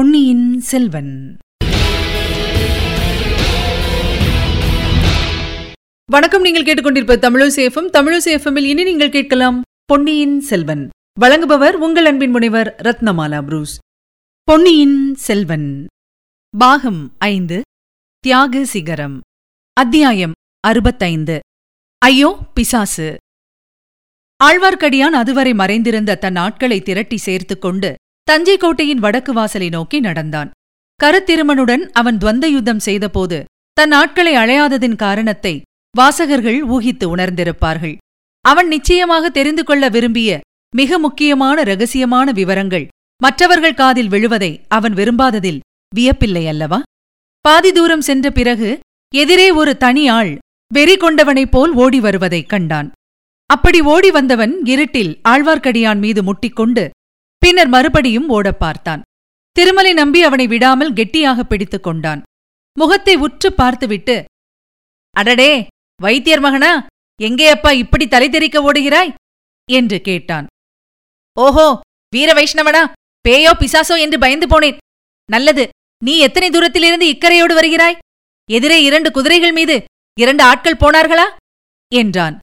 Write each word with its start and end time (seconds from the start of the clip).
பொன்னியின் 0.00 0.60
செல்வன். 0.60 1.36
வணக்கம் 6.04 6.42
நீங்கள் 6.42 6.64
கேட்டுக்கொண்டிருப்ப 6.64 7.16
தமிழசேஃபம் 7.16 7.90
தமிழசேஃபமில் 7.92 8.64
இனி 8.64 8.82
நீங்கள் 8.82 9.10
கேட்கலாம் 9.10 9.62
பொன்னியின் 9.84 10.40
செல்வன். 10.40 10.88
வழங்குபவர் 11.20 11.72
உங்கள் 11.72 12.04
அன்பின் 12.04 12.30
முனைவர் 12.30 12.76
ரத்னமாலா 12.82 13.42
புரூஸ். 13.42 13.78
பொன்னியின் 14.42 15.14
செல்வன். 15.14 15.86
பாகம் 16.58 17.14
ஐந்து 17.18 17.60
தியாக 18.18 18.64
சிகரம். 18.64 19.20
அத்தியாயம் 19.72 20.32
அறுபத்தைந்து. 20.60 21.40
ஐயோ 21.98 22.38
பிசாசு. 22.54 23.16
ஆழ்வார்க்கடியான் 24.44 25.18
அதுவரை 25.22 25.54
மறைந்திருந்த 25.54 26.14
தன் 26.14 26.36
ஆட்களை 26.36 26.80
திரட்டி 26.80 27.16
சேர்த்து 27.16 27.58
கொண்டு 27.58 27.94
தஞ்சை 28.30 28.56
கோட்டையின் 28.56 28.98
வடக்கு 28.98 29.32
வாசலை 29.32 29.68
நோக்கி 29.68 30.00
நடந்தான். 30.00 30.50
கருத்திருமனுடன் 31.04 31.84
அவன் 31.90 32.16
துவந்த 32.16 32.46
யுத்தம் 32.46 32.78
செய்தபோது 32.78 33.44
தன் 33.72 33.92
ஆட்களை 33.92 34.34
அழையாததின் 34.34 34.96
காரணத்தை 34.96 35.62
வாசகர்கள் 35.96 36.58
ஊகித்து 36.66 37.06
உணர்ந்திருப்பார்கள். 37.16 37.96
அவன் 38.44 38.68
நிச்சயமாக 38.68 39.30
தெரிந்து 39.30 39.64
கொள்ள 39.64 39.88
விரும்பிய 39.88 40.40
மிக 40.76 40.98
முக்கியமான 40.98 41.62
ரகசியமான 41.62 42.32
விவரங்கள் 42.32 42.86
மற்றவர்கள் 43.22 43.74
காதில் 43.74 44.08
விழுவதை 44.08 44.52
அவன் 44.68 44.92
விரும்பாததில் 44.92 45.60
வியப்பில்லை 45.94 46.44
அல்லவா? 46.48 46.82
பாதி 47.40 47.72
தூரம் 47.72 48.00
சென்ற 48.00 48.30
பிறகு 48.30 48.70
எதிரே 49.14 49.50
ஒரு 49.50 49.76
தனி 49.76 50.08
ஆள் 50.08 50.32
வெறி 50.74 50.96
கொண்டவனைப் 50.96 51.50
போல் 51.50 51.72
ஓடி 51.74 52.00
வருவதைக் 52.00 52.48
கண்டான். 52.48 52.92
அப்படி 53.46 53.80
ஓடி 53.80 54.10
வந்தவன் 54.10 54.64
இருட்டில் 54.64 55.20
ஆழ்வார்க்கடியான் 55.28 55.98
மீது 55.98 56.22
முட்டிக்கொண்டு 56.22 56.90
பின்னர் 57.40 57.68
மறுபடியும் 57.68 58.28
ஓடப் 58.28 58.58
பார்த்தான். 58.58 59.02
திருமலை 59.52 59.92
நம்பி 59.92 60.22
அவனை 60.22 60.46
விடாமல் 60.46 60.92
கெட்டியாக 60.92 61.44
பிடித்துக் 61.44 61.82
கொண்டான். 61.82 62.22
முகத்தை 62.78 63.16
உற்று 63.16 63.52
பார்த்துவிட்டு 63.52 64.24
அடடே 65.10 65.66
வைத்தியர் 66.02 66.40
மகனா 66.40 66.86
எங்கே 67.22 67.48
அப்பா 67.48 67.70
இப்படி 67.70 68.08
தலை 68.08 68.28
தெறிக்க 68.28 68.72
ஓடுகிறாய்? 68.72 69.14
என்று 69.72 70.00
கேட்டான். 70.00 70.46
ஓஹோ 71.40 71.80
வீர 72.10 72.32
வைஷ்ணவனா 72.32 72.92
பேயோ 73.28 73.50
பிசாசோ 73.58 73.98
என்று 73.98 74.18
பயந்து 74.18 74.46
போனேன். 74.46 74.76
நல்லது 75.30 75.68
நீ 76.04 76.18
எத்தனை 76.18 76.50
தூரத்திலிருந்து 76.50 77.06
இக்கரையோடு 77.06 77.54
வருகிறாய்? 77.54 77.98
எதிரே 78.50 78.82
இரண்டு 78.82 79.10
குதிரைகள் 79.10 79.52
மீது 79.52 79.84
இரண்டு 80.20 80.42
ஆட்கள் 80.42 80.80
போனார்களா? 80.80 81.24
என்றான். 81.94 82.38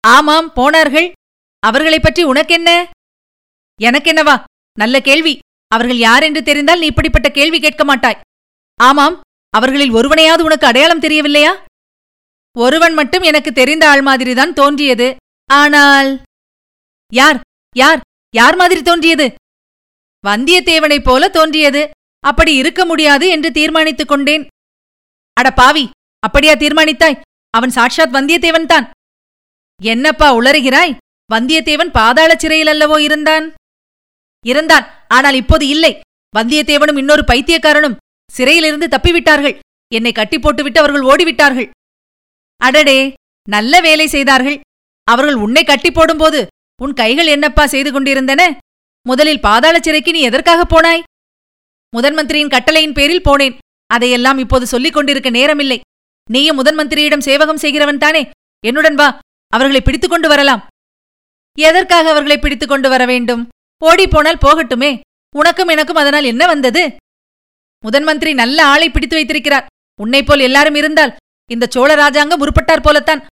ஆமாம் 0.00 0.52
போனார்கள். 0.52 1.12
அவர்களைப் 1.58 2.02
பற்றி 2.02 2.24
உனக்கென்ன? 2.24 2.90
எனக்கென்னவா? 3.80 4.44
நல்ல 4.78 5.00
கேள்வி. 5.00 5.38
அவர்கள் 5.68 5.96
யார் 5.96 6.22
என்று 6.22 6.42
தெரிந்தால் 6.42 6.78
நீ 6.78 6.86
இப்படிப்பட்ட 6.86 7.28
கேள்வி 7.28 7.60
கேட்க 7.60 7.84
மாட்டாய். 7.84 8.20
ஆமாம் 8.80 9.20
அவர்களில் 9.50 9.94
ஒருவனையாவது 9.94 10.40
உனக்கு 10.40 10.66
அடையாளம் 10.66 11.00
தெரியவில்லையா? 11.00 11.52
ஒருவன் 12.56 12.94
மட்டும் 12.94 13.22
எனக்கு 13.22 13.52
தெரிந்த 13.52 13.88
ஆள் 13.88 14.02
மாதிரிதான் 14.02 14.52
தோன்றியது. 14.52 15.16
ஆனால் 15.50 16.22
யார் 17.12 17.40
யார் 17.76 18.00
யார் 18.34 18.56
மாதிரி 18.56 18.82
தோன்றியது? 18.82 19.26
வந்தியத்தேவனைப் 20.24 21.04
போல 21.04 21.28
தோன்றியது. 21.28 21.82
அப்படி 22.24 22.54
இருக்க 22.54 22.84
முடியாது 22.84 23.28
என்று 23.28 23.50
தீர்மானித்துக் 23.50 24.08
கொண்டேன். 24.08 24.46
அட 25.32 25.50
பாவி 25.50 25.90
அப்படியா 26.22 26.54
தீர்மானித்தாய்? 26.54 27.20
அவன் 27.50 27.70
சாட்சாத் 27.70 28.14
வந்தியத்தேவன் 28.14 28.66
தான் 28.66 28.90
என்னப்பா 29.82 30.34
உளறுகிறாய்? 30.34 30.96
வந்தியத்தேவன் 31.34 31.90
பாதாள 31.90 32.36
சிறையில் 32.36 32.72
அல்லவோ 32.74 32.98
இருந்தான்? 32.98 33.46
இருந்தான் 34.50 34.86
ஆனால் 35.16 35.38
இப்போது 35.42 35.64
இல்லை. 35.74 35.92
வந்தியத்தேவனும் 36.34 37.00
இன்னொரு 37.02 37.22
பைத்தியக்காரனும் 37.30 37.98
சிறையிலிருந்து 38.30 38.86
தப்பிவிட்டார்கள். 38.94 39.56
என்னை 39.92 40.12
கட்டி 40.12 40.38
போட்டுவிட்டு 40.38 40.80
அவர்கள் 40.82 41.08
ஓடிவிட்டார்கள். 41.10 41.68
அடடே 42.60 42.98
நல்ல 43.48 43.80
வேலை 43.80 44.06
செய்தார்கள். 44.14 44.58
அவர்கள் 45.08 45.38
உன்னை 45.44 45.62
கட்டி 45.64 45.90
போடும்போது 45.90 46.40
உன் 46.82 46.94
கைகள் 46.94 47.32
என்னப்பா 47.34 47.64
செய்து 47.66 47.90
கொண்டிருந்தன? 47.92 48.42
முதலில் 49.06 49.44
பாதாள 49.46 49.76
சிறைக்கு 49.80 50.12
நீ 50.12 50.20
எதற்காக 50.20 50.62
போனாய்? 50.72 51.04
முதன் 51.92 52.14
மந்திரியின் 52.14 52.52
கட்டளையின் 52.54 52.96
பேரில் 52.98 53.26
போனேன். 53.28 53.58
அதையெல்லாம் 53.90 54.38
இப்போது 54.38 54.64
சொல்லிக் 54.66 54.96
கொண்டிருக்க 54.96 55.28
நேரமில்லை. 55.30 55.78
நீயும் 56.30 56.58
முதன் 56.60 56.78
மந்திரியிடம் 56.78 57.26
சேவகம் 57.28 57.62
செய்கிறவன் 57.64 58.02
தானே? 58.04 58.22
என்னுடன் 58.64 58.94
வா 58.94 59.08
அவர்களை 59.52 59.80
பிடித்துக் 59.80 60.10
கொண்டு 60.10 60.28
வரலாம். 60.28 60.64
எதற்காக 61.58 62.06
அவர்களை 62.10 62.38
பிடித்துக் 62.38 62.68
கொண்டு 62.68 62.88
வர 62.88 63.02
வேண்டும்? 63.06 63.42
ஓடிப்போனால் 63.82 64.42
போகட்டுமே. 64.44 64.90
உனக்கும் 65.34 65.68
எனக்கும் 65.68 66.00
அதனால் 66.02 66.24
என்ன 66.24 66.46
வந்தது? 66.46 66.82
முதன் 67.84 68.04
மந்திரி 68.04 68.34
நல்ல 68.34 68.58
ஆளை 68.64 68.90
பிடித்து 68.90 69.16
வைத்திருக்கிறார். 69.16 69.66
உன்னைப் 70.00 70.26
போல் 70.26 70.40
எல்லாரும் 70.40 70.74
இருந்தால் 70.74 71.14
இந்த 71.50 71.64
சோழ 71.74 71.94
ராஜாங்கம் 71.94 72.42
உருப்பட்டார் 72.44 72.84
போலத்தான். 72.86 73.24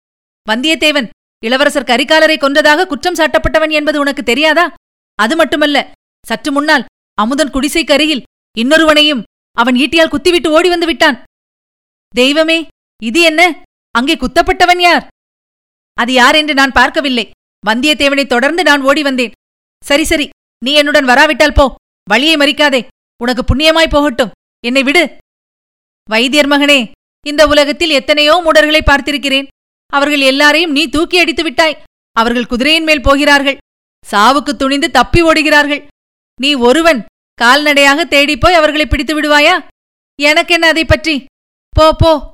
வந்தியத்தேவன் 0.51 1.07
இளவரசர் 1.43 1.89
கரிகாலரை 1.91 2.37
கொன்றதாக 2.39 2.85
குற்றம் 2.85 3.17
சாட்டப்பட்டவன் 3.19 3.69
என்பது 3.69 3.97
உனக்கு 3.99 4.23
தெரியாதா? 4.23 4.65
அது 5.19 5.35
மட்டுமல்ல 5.35 5.77
சற்று 6.27 6.51
முன்னால் 6.51 6.85
அமுதன் 7.21 7.53
குடிசைக்கு 7.55 7.93
அருகில் 7.93 8.25
இன்னொருவனையும் 8.57 9.23
அவன் 9.57 9.75
ஈட்டியால் 9.75 10.13
குத்திவிட்டு 10.13 10.49
ஓடி 10.51 10.69
வந்து 10.69 10.85
விட்டான். 10.85 11.17
தெய்வமே 12.13 12.57
இது 13.01 13.21
என்ன? 13.21 13.41
அங்கே 13.91 14.15
குத்தப்பட்டவன் 14.15 14.81
யார்? 14.87 15.03
அது 15.97 16.13
யார் 16.13 16.35
என்று 16.35 16.53
நான் 16.53 16.77
பார்க்கவில்லை. 16.79 17.25
வந்தியத்தேவனை 17.63 18.25
தொடர்ந்து 18.27 18.63
நான் 18.63 18.81
ஓடி 18.81 19.01
வந்தேன். 19.03 19.35
சரி 19.83 20.03
சரி 20.03 20.25
நீ 20.63 20.73
என்னுடன் 20.73 21.05
வராவிட்டால் 21.05 21.53
போ. 21.53 21.75
வழியை 22.09 22.35
மறிக்காதே. 22.35 22.87
உனக்கு 23.23 23.43
புண்ணியமாய் 23.49 23.93
போகட்டும். 23.95 24.31
என்னை 24.65 24.83
விடு. 24.83 25.17
வைத்தியர் 26.09 26.47
மகனே 26.47 26.91
இந்த 27.27 27.47
உலகத்தில் 27.47 27.89
எத்தனையோ 27.89 28.33
மூடர்களை 28.45 28.81
பார்த்திருக்கிறேன். 28.85 29.47
அவர்கள் 29.93 30.19
எல்லாரையும் 30.19 30.71
நீ 30.71 30.87
தூக்கி 30.87 31.17
அடித்து 31.17 31.43
விட்டாய். 31.43 31.77
அவர்கள் 32.11 32.45
குதிரையின் 32.45 32.83
மேல் 32.83 33.01
போகிறார்கள். 33.01 33.57
சாவுக்கு 34.11 34.51
துணிந்து 34.55 34.91
தப்பி 34.91 35.23
ஓடுகிறார்கள். 35.23 35.87
நீ 36.41 36.53
ஒருவன் 36.53 37.05
கால்நடையாக 37.41 38.05
தேடிப்போய் 38.05 38.53
அவர்களை 38.53 38.85
பிடித்து 38.85 39.21
விடுவாயா? 39.21 39.67
எனக்கென்ன 40.21 40.67
அதை 40.67 40.85
பற்றி? 40.85 41.25
போ 41.69 41.95
போ. 41.95 42.31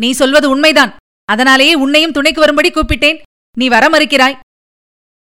நீ 0.00 0.10
சொல்வது 0.12 0.48
உண்மைதான். 0.50 0.96
அதனாலேயே 1.24 1.74
உன்னையும் 1.74 2.12
துணைக்கு 2.12 2.40
வரும்படி 2.40 2.70
கூப்பிட்டேன். 2.70 3.20
நீ 3.58 3.68
வர 3.68 3.88
மறுக்கிறாய். 3.88 4.38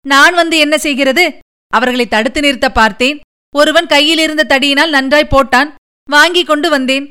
நான் 0.04 0.34
வந்து 0.34 0.58
என்ன 0.58 0.78
செய்கிறது? 0.78 1.24
அவர்களை 1.68 2.08
தடுத்து 2.08 2.40
நிறுத்த 2.40 2.72
பார்த்தேன். 2.72 3.20
ஒருவன் 3.56 3.86
கையில் 3.86 4.18
இருந்த 4.18 4.44
தடியினால் 4.48 4.88
நன்றாய் 4.88 5.28
போட்டான். 5.30 5.74
வாங்கிக் 6.10 6.46
கொண்டு 6.46 6.70
வந்தேன். 6.70 7.10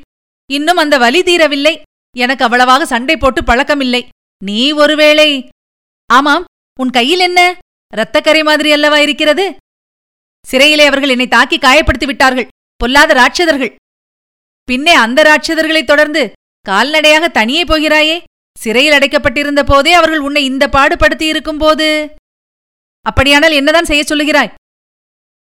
இன்னும் 0.52 0.76
அந்த 0.76 0.98
வலி 0.98 1.22
தீரவில்லை. 1.22 1.82
எனக்கு 2.16 2.44
அவ்வளவாக 2.44 2.86
சண்டை 2.86 3.16
போட்டு 3.16 3.42
பழக்கமில்லை. 3.42 4.08
நீ 4.44 4.72
ஒருவேளை 4.72 5.48
ஆமாம் 6.12 6.44
உன் 6.80 6.90
கையில் 6.90 7.18
என்ன? 7.18 7.58
இரத்தக்கரை 7.96 8.44
மாதிரி 8.44 8.72
அல்லவா 8.72 8.98
இருக்கிறது? 8.98 9.56
சிறையிலே 10.46 10.86
அவர்கள் 10.86 11.08
என்னை 11.08 11.28
தாக்கி 11.28 11.58
காயப்படுத்தி 11.58 12.06
விட்டார்கள். 12.06 12.48
பொல்லாத 12.76 13.14
ராட்சதர்கள். 13.14 13.74
பின்னே 14.64 14.94
அந்த 14.94 15.22
ராட்சதர்களைத் 15.22 15.84
தொடர்ந்து 15.84 16.32
கால்நடையாக 16.68 17.28
தனியே 17.28 17.64
போகிறாயே. 17.64 18.22
சிறையில் 18.58 18.98
அடைக்கப்பட்டிருந்த 18.98 19.62
போதே 19.62 19.92
அவர்கள் 19.92 20.18
உன்னை 20.18 20.44
இந்த 20.44 20.68
பாடுபடுத்தி 20.68 21.22
இருக்கும்போது 21.22 22.10
அப்படியானால் 23.06 23.52
என்னதான் 23.52 23.84
செய்ய 23.84 24.04
சொல்லுகிறாய்? 24.08 24.54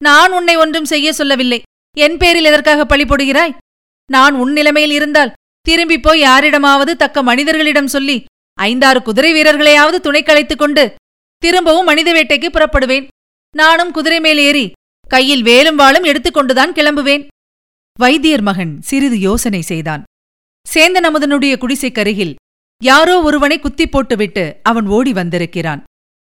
நான் 0.04 0.32
உன்னை 0.32 0.56
ஒன்றும் 0.56 0.86
செய்ய 0.86 1.14
சொல்லவில்லை. 1.14 1.62
என் 1.98 2.18
பேரில் 2.18 2.46
எதற்காக 2.46 2.86
பழி 2.86 3.04
போடுகிறாய்? 3.04 3.58
நான் 4.12 4.36
உன் 4.36 4.52
நிலைமையில் 4.52 4.92
இருந்தால் 4.92 5.34
திரும்பி 5.62 6.00
போய் 6.00 6.20
யாரிடமாவது 6.20 6.96
தக்க 6.96 7.24
மனிதர்களிடம் 7.24 7.88
சொல்லி 7.88 8.26
ஐந்தாறு 8.54 9.02
குதிரை 9.02 9.32
வீரர்களையாவது 9.34 10.00
துணை 10.00 10.24
களைத்துக் 10.24 10.58
கொண்டு 10.58 10.96
திரும்பவும் 11.38 11.86
மனித 11.86 12.14
வேட்டைக்கு 12.14 12.50
புறப்படுவேன். 12.50 13.08
நானும் 13.56 13.92
குதிரை 13.92 14.20
மேல் 14.20 14.38
ஏறி 14.38 14.72
கையில் 15.08 15.44
வேலும் 15.44 15.80
வாளும் 15.80 16.06
எடுத்துக்கொண்டுதான் 16.06 16.76
கிளம்புவேன். 16.78 17.28
வைத்தியர் 18.00 18.42
மகன் 18.42 18.82
சிறிது 18.82 19.20
யோசனை 19.20 19.62
செய்தான். 19.62 20.04
சேந்தன் 20.74 21.08
அமுதனுடைய 21.08 21.56
குடிசைக்கருகில் 21.56 22.36
யாரோ 22.84 23.22
ஒருவனை 23.22 23.60
குத்திப் 23.60 23.92
போட்டுவிட்டு 23.92 24.60
அவன் 24.64 24.88
ஓடி 24.88 25.14
வந்திருக்கிறான். 25.14 25.84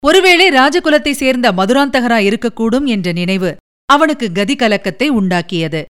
ஒருவேளை 0.06 0.48
ராஜகுலத்தைச் 0.48 1.20
சேர்ந்த 1.22 1.52
மதுராந்தகரா 1.52 2.18
இருக்கக்கூடும் 2.18 2.86
என்ற 2.86 3.12
நினைவு 3.12 3.56
அவனுக்கு 3.86 4.32
கதி 4.32 4.56
கலக்கத்தை 4.56 5.10
உண்டாக்கியது. 5.10 5.84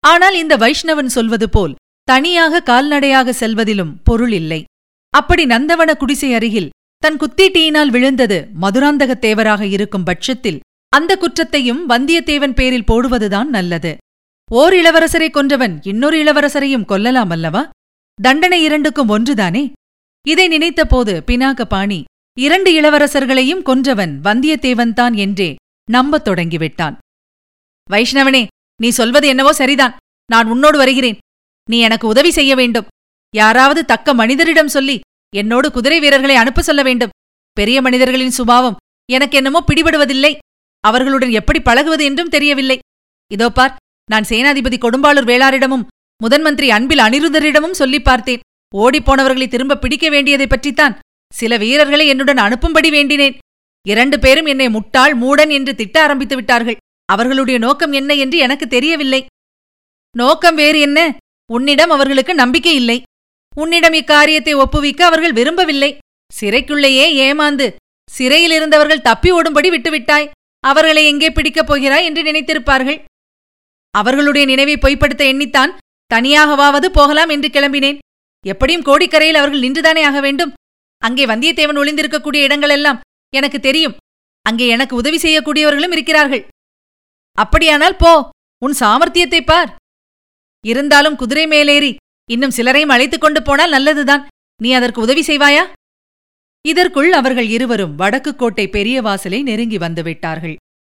ஆனால் 0.00 0.34
இந்த 0.34 0.56
வைஷ்ணவன் 0.56 1.06
சொல்வது 1.06 1.48
போல் 1.48 1.74
தனியாக 2.04 2.60
கால்நடையாக 2.60 3.32
செல்வதிலும் 3.32 4.00
பொருள் 4.04 4.32
இல்லை. 4.32 4.64
அப்படி 5.10 5.46
நந்தவன 5.46 5.94
குடிசை 5.94 6.34
அருகில் 6.34 6.68
தன் 6.98 7.16
குத்தீட்டியினால் 7.16 7.86
விழுந்தது 7.86 8.48
மதுராந்தகத் 8.60 9.18
தேவராக 9.18 9.66
இருக்கும் 9.66 10.04
பட்சத்தில் 10.04 10.60
அந்த 10.88 11.16
குற்றத்தையும் 11.16 11.88
வந்தியத்தேவன் 11.88 12.54
பேரில் 12.54 12.88
போடுவதுதான் 12.92 13.46
நல்லது. 13.46 13.96
ஓர் 14.50 14.74
இளவரசரை 14.74 15.30
கொன்றவன் 15.30 15.78
இன்னொரு 15.82 16.16
இளவரசரையும் 16.24 16.84
கொல்லலாம் 16.84 17.30
அல்லவா? 17.30 17.68
தண்டனை 18.22 18.62
இரண்டுக்கும் 18.62 19.08
ஒன்றுதானே? 19.08 19.72
இதை 20.28 20.48
நினைத்தபோது 20.48 21.22
பினாக 21.26 21.64
பாணி 21.64 22.04
இரண்டு 22.38 22.72
இளவரசர்களையும் 22.72 23.62
கொன்றவன் 23.62 24.20
வந்தியத்தேவன்தான் 24.24 25.16
என்றே 25.16 25.54
நம்பத் 25.90 26.28
தொடங்கிவிட்டான். 26.28 26.96
வைஷ்ணவனே 27.90 28.46
நீ 28.82 28.88
சொல்வது 28.88 29.28
என்னவோ 29.28 29.52
சரிதான். 29.52 29.96
நான் 30.26 30.46
உன்னோடு 30.46 30.78
வருகிறேன். 30.78 31.18
நீ 31.70 31.78
எனக்கு 31.78 32.06
உதவி 32.08 32.30
செய்ய 32.30 32.54
வேண்டும். 32.54 32.86
யாராவது 33.36 33.84
தக்க 33.84 34.14
மனிதரிடம் 34.14 34.68
சொல்லி 34.68 35.00
என்னோடு 35.36 35.70
குதிரை 35.70 36.00
வீரர்களை 36.00 36.36
அனுப்ப 36.36 36.62
சொல்ல 36.62 36.82
வேண்டும். 36.82 37.10
பெரிய 37.52 37.80
மனிதர்களின் 37.80 38.30
சுபாவம் 38.30 38.76
எனக்கு 39.12 39.36
என்னமோ 39.36 39.64
பிடிபடுவதில்லை. 39.66 40.36
அவர்களுடன் 40.80 41.30
எப்படி 41.30 41.60
பழகுவது 41.60 42.04
என்றும் 42.04 42.28
தெரியவில்லை. 42.28 42.78
இதோ 43.32 43.50
பார் 43.50 43.76
நான் 44.10 44.24
சேனாதிபதி 44.28 44.78
கொடும்பாளூர் 44.78 45.28
வேளாரிடமும் 45.30 45.86
முதன்மந்திரி 46.26 46.68
அன்பில் 46.68 46.98
அனிருதரிடமும் 46.98 47.70
சொல்லிப் 47.70 48.04
பார்த்தேன். 48.04 48.40
ஓடிப்போனவர்களை 48.74 49.48
திரும்ப 49.48 49.76
பிடிக்க 49.76 50.08
வேண்டியதைப் 50.08 50.48
பற்றித்தான் 50.48 50.98
சில 51.34 51.56
வீரர்களை 51.56 52.06
என்னுடன் 52.06 52.36
அனுப்பும்படி 52.36 52.90
வேண்டினேன். 52.90 53.36
இரண்டு 53.86 54.18
பேரும் 54.18 54.46
என்னை 54.46 54.68
முட்டாள் 54.68 55.14
மூடன் 55.18 55.50
என்று 55.50 55.74
திட்ட 55.74 56.02
ஆரம்பித்து 56.02 56.36
விட்டார்கள். 56.36 56.76
அவர்களுடைய 57.04 57.58
நோக்கம் 57.58 57.92
என்ன 57.92 58.14
என்று 58.14 58.38
எனக்கு 58.38 58.68
தெரியவில்லை. 58.68 59.26
நோக்கம் 60.16 60.54
வேறு 60.54 60.80
என்ன? 60.80 61.16
உன்னிடம் 61.52 61.90
அவர்களுக்கு 61.90 62.34
நம்பிக்கை 62.34 62.74
இல்லை. 62.74 63.02
உன்னிடம் 63.56 63.92
இக்காரியத்தை 63.92 64.54
ஒப்புவிக்க 64.54 65.00
அவர்கள் 65.04 65.32
விரும்பவில்லை. 65.32 65.98
சிறைக்குள்ளேயே 66.40 67.06
ஏமாந்து 67.26 67.74
சிறையில் 68.10 68.50
இருந்தவர்கள் 68.50 69.00
தப்பி 69.00 69.32
ஓடும்படி 69.32 69.68
விட்டுவிட்டாய். 69.70 70.30
அவர்களை 70.60 71.06
எங்கே 71.06 71.30
பிடிக்கப் 71.30 71.66
போகிறாய் 71.66 72.04
என்று 72.04 72.22
நினைத்திருப்பார்கள். 72.22 72.98
அவர்களுடைய 73.90 74.46
நினைவை 74.46 74.76
பொய்ப்படுத்த 74.76 75.24
எண்ணித்தான் 75.24 75.76
தனியாகவாவது 76.14 76.86
போகலாம் 76.86 77.28
என்று 77.28 77.48
கிளம்பினேன். 77.48 77.98
எப்படியும் 78.46 78.82
கோடிக்கரையில் 78.82 79.40
அவர்கள் 79.40 79.60
நின்றுதானே 79.60 80.02
ஆக 80.04 80.20
வேண்டும்? 80.20 80.52
அங்கே 81.02 81.24
வந்தியத்தேவன் 81.26 81.80
ஒளிந்திருக்கக்கூடிய 81.82 82.40
இடங்களெல்லாம் 82.48 83.02
எனக்கு 83.32 83.60
தெரியும். 83.60 83.96
அங்கே 84.46 84.66
எனக்கு 84.74 84.94
உதவி 84.96 85.18
செய்யக்கூடியவர்களும் 85.22 85.94
இருக்கிறார்கள். 85.96 86.42
அப்படியானால் 87.38 87.96
போ 87.96 88.12
உன் 88.62 88.74
சாமர்த்தியத்தை 88.80 89.40
பார். 89.40 89.70
இருந்தாலும் 90.64 91.16
குதிரை 91.16 91.46
மேலேறி 91.46 91.90
இன்னும் 92.30 92.54
சிலரையும் 92.56 92.92
அழைத்துக் 92.94 93.20
கொண்டு 93.20 93.42
போனால் 93.42 93.70
நல்லதுதான். 93.70 94.26
நீ 94.60 94.70
அதற்கு 94.72 95.00
உதவி 95.00 95.22
செய்வாயா? 95.26 95.64
இதற்குள் 96.64 97.10
அவர்கள் 97.12 97.48
இருவரும் 97.48 97.94
வடக்கு 97.94 98.36
கோட்டை 98.36 98.68
பெரிய 98.68 99.02
வாசலை 99.02 99.42
நெருங்கி 99.42 99.78
வந்துவிட்டார்கள் 99.78 100.56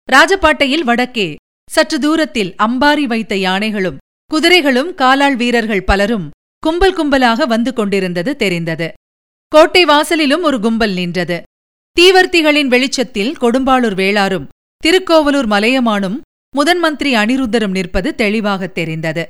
ராஜபாட்டையில் 0.08 0.86
வடக்கே 0.90 1.28
சற்று 1.70 1.98
தூரத்தில் 1.98 2.54
அம்பாரி 2.66 3.04
வைத்த 3.04 3.34
யானைகளும் 3.36 4.00
குதிரைகளும் 4.30 4.90
காலாள் 4.94 5.36
வீரர்கள் 5.36 5.84
பலரும் 5.84 6.26
கும்பல் 6.62 6.96
கும்பலாக 6.96 7.46
வந்து 7.46 7.72
கொண்டிருந்தது 7.72 8.32
தெரிந்தது. 8.36 8.88
கோட்டை 9.54 9.84
வாசலிலும் 9.84 10.42
ஒரு 10.42 10.60
கும்பல் 10.60 10.92
நின்றது. 10.92 11.42
தீவர்த்திகளின் 12.00 12.66
வெளிச்சத்தில் 12.66 13.36
கொடும்பாளூர் 13.40 13.94
வேளாரும் 13.94 14.48
திருக்கோவலூர் 14.84 15.48
மலையமானும் 15.48 16.20
முதன் 16.56 16.78
மந்திரி 16.78 17.14
அனிருத்தரும் 17.14 17.70
நிற்பது 17.70 18.14
தெளிவாகத் 18.14 18.74
தெரிந்தது. 18.74 19.26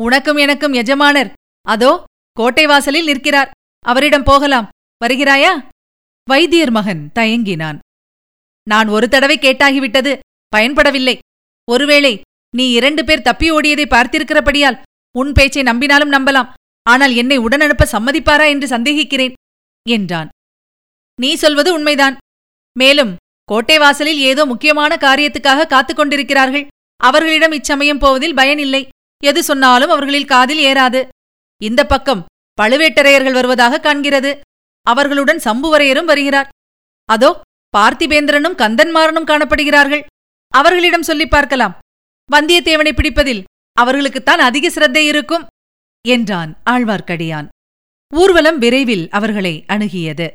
உனக்கும் 0.00 0.36
எனக்கும் 0.36 0.72
எஜமானர் 0.72 1.32
அதோ 1.68 2.04
கோட்டை 2.32 2.66
வாசலில் 2.66 3.04
நிற்கிறார். 3.04 3.50
அவரிடம் 3.84 4.22
போகலாம். 4.22 4.68
வருகிறாயா? 5.04 5.68
வைத்தியர் 6.28 6.70
மகன் 6.70 7.10
தயங்கினான். 7.14 7.78
நான் 8.68 8.88
ஒரு 8.88 9.08
தடவை 9.08 9.38
கேட்டாகிவிட்டது. 9.38 10.18
பயன்படவில்லை. 10.56 11.18
ஒருவேளை 11.70 12.20
நீ 12.56 12.70
இரண்டு 12.70 13.04
பேர் 13.04 13.22
தப்பி 13.22 13.52
ஓடியதை 13.52 13.86
பார்த்திருக்கிறபடியால் 13.88 14.82
உன் 15.18 15.32
பேச்சை 15.32 15.62
நம்பினாலும் 15.62 16.12
நம்பலாம். 16.12 16.52
ஆனால் 16.90 17.14
என்னை 17.14 17.38
உடனனுப்ப 17.38 17.84
சம்மதிப்பாரா 17.92 18.48
என்று 18.48 18.66
சந்தேகிக்கிறேன் 18.66 19.32
என்றான். 19.88 20.28
நீ 21.20 21.34
சொல்வது 21.34 21.74
உண்மைதான். 21.74 22.16
மேலும் 22.78 23.16
கோட்டை 23.44 23.78
வாசலில் 23.78 24.18
ஏதோ 24.18 24.44
முக்கியமான 24.44 24.96
காரியத்துக்காக 25.00 25.66
காத்துக் 25.66 25.96
கொண்டிருக்கிறார்கள். 25.96 26.66
அவர்களிடம் 26.96 27.52
இச்சமயம் 27.52 27.98
போவதில் 27.98 28.34
பயனில்லை 28.34 28.88
எது 29.24 29.42
சொன்னாலும் 29.42 29.90
அவர்களில் 29.90 30.24
காதில் 30.24 30.64
ஏறாது. 30.64 31.08
இந்த 31.62 31.86
பக்கம் 31.86 32.24
பழுவேட்டரையர்கள் 32.62 33.32
வருவதாக 33.32 33.78
காண்கிறது. 33.78 34.40
அவர்களுடன் 34.82 35.40
சம்புவரையரும் 35.44 36.04
வருகிறார். 36.04 36.48
அதோ 37.04 37.40
பார்த்திபேந்திரனும் 37.78 38.58
கந்தன்மாரனும் 38.62 39.30
காணப்படுகிறார்கள். 39.30 40.04
அவர்களிடம் 40.48 41.02
சொல்லிப் 41.02 41.30
பார்க்கலாம். 41.30 41.78
வந்தியத்தேவனை 42.32 42.92
பிடிப்பதில் 42.92 43.44
அவர்களுக்குத்தான் 43.80 44.44
அதிக 44.48 44.70
சிரத்தை 44.70 45.06
இருக்கும். 45.06 45.46
என்றான் 46.08 46.58
ஆழ்வார்க்கடியான். 46.70 47.48
ஊர்வலம் 48.14 48.58
விரைவில் 48.58 49.10
அவர்களை 49.10 49.64
அணுகியது. 49.68 50.30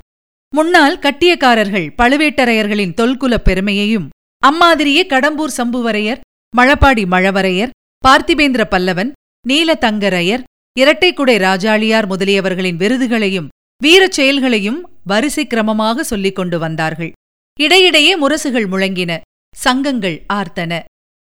முன்னால் 0.54 0.98
கட்டியக்காரர்கள் 0.98 1.92
பழுவேட்டரையர்களின் 1.98 2.94
தொல்குலப் 3.00 3.44
பெருமையையும் 3.44 4.08
அம்மாதிரியே 4.46 5.02
கடம்பூர் 5.06 5.52
சம்புவரையர் 5.56 6.20
மழப்பாடி 6.56 7.04
மழவரையர் 7.06 7.70
பார்த்திபேந்திர 8.08 8.64
பல்லவன் 8.70 9.12
நீலதங்கரையர் 9.48 10.42
இரட்டைக்குடை 10.80 11.36
ராஜாளியார் 11.38 12.08
முதலியவர்களின் 12.08 12.76
விருதுகளையும் 12.76 13.48
வீரச் 13.82 14.12
செயல்களையும் 14.12 14.90
வரிசை 15.04 15.46
கிரமமாக 15.46 16.00
சொல்லிக் 16.00 16.34
கொண்டு 16.34 16.58
வந்தார்கள். 16.58 17.12
இடையிடையே 17.60 18.18
முரசுகள் 18.18 18.68
முழங்கின 18.68 19.20
சங்கங்கள் 19.56 20.24
ஆர்த்தன. 20.32 20.80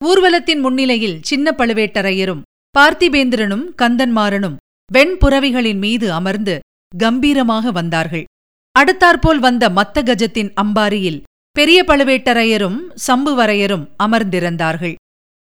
ஊர்வலத்தின் 0.04 0.60
முன்னிலையில் 0.60 1.20
சின்ன 1.22 1.54
பழுவேட்டரையரும் 1.58 2.42
பார்த்திபேந்திரனும் 2.78 3.64
கந்தன்மாறனும் 3.82 4.56
வெண்புறவிகளின் 4.92 5.78
மீது 5.78 6.12
அமர்ந்து 6.12 6.58
கம்பீரமாக 6.98 7.70
வந்தார்கள். 7.70 8.24
அடுத்தாற்போல் 8.78 9.38
வந்த 9.38 9.68
மத்த 9.68 10.02
கஜத்தின் 10.02 10.52
அம்பாரியில் 10.62 11.22
பெரிய 11.50 11.84
பழுவேட்டரையரும் 11.84 12.78
சம்புவரையரும் 13.06 13.88
அமர்ந்திருந்தார்கள். 14.02 14.94